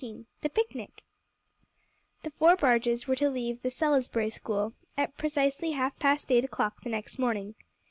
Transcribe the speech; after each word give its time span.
XIII 0.03 0.25
THE 0.41 0.49
PICNIC 0.49 1.03
The 2.23 2.31
four 2.31 2.55
barges 2.55 3.05
were 3.07 3.15
to 3.17 3.29
leave 3.29 3.61
the 3.61 3.69
"Salisbury 3.69 4.31
School" 4.31 4.73
at 4.97 5.15
precisely 5.15 5.73
half 5.73 5.99
past 5.99 6.31
eight 6.31 6.43
o'clock 6.43 6.81
the 6.81 6.89
next 6.89 7.19
morning. 7.19 7.53